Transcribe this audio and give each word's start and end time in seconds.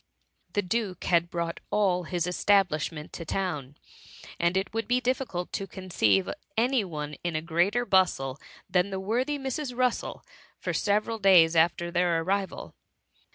The 0.53 0.63
duke 0.63 1.03
had 1.03 1.29
brought 1.29 1.59
all 1.69 2.05
his 2.05 2.25
establishment 2.25 3.13
to 3.13 3.23
town; 3.23 3.77
and 4.39 4.57
it 4.57 4.73
would 4.73 4.87
be 4.87 4.99
difficult 4.99 5.53
to 5.53 5.67
conceive 5.67 6.27
any 6.57 6.83
one 6.83 7.17
in 7.23 7.35
a 7.35 7.41
greater 7.43 7.85
bustle 7.85 8.39
than 8.67 8.89
the 8.89 8.99
worthy 8.99 9.37
Mrs. 9.37 9.77
Russel 9.77 10.25
for 10.57 10.73
several 10.73 11.19
days 11.19 11.55
after 11.55 11.91
their 11.91 12.19
arrival. 12.23 12.73